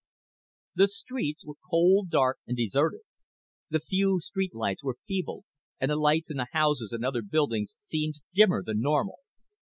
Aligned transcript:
The 0.73 0.87
streets 0.87 1.45
were 1.45 1.53
cold, 1.69 2.09
dark, 2.09 2.39
and 2.47 2.57
deserted. 2.57 3.01
The 3.69 3.79
few 3.79 4.19
street 4.19 4.55
lights 4.55 4.83
were 4.83 4.97
feeble 5.05 5.45
and 5.79 5.91
the 5.91 5.95
lights 5.95 6.31
in 6.31 6.39
houses 6.39 6.91
and 6.91 7.05
other 7.05 7.21
buildings 7.21 7.75
seemed 7.77 8.15
dimmer 8.33 8.63
than 8.63 8.81
normal. 8.81 9.19